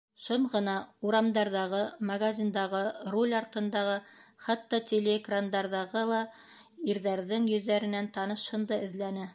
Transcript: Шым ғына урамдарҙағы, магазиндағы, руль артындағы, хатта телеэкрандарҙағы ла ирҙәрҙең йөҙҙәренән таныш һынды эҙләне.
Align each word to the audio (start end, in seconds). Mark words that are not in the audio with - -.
Шым 0.25 0.45
ғына 0.51 0.71
урамдарҙағы, 1.09 1.81
магазиндағы, 2.11 2.81
руль 3.15 3.35
артындағы, 3.41 3.99
хатта 4.47 4.81
телеэкрандарҙағы 4.93 6.05
ла 6.15 6.25
ирҙәрҙең 6.95 7.49
йөҙҙәренән 7.55 8.15
таныш 8.19 8.51
һынды 8.55 8.85
эҙләне. 8.89 9.29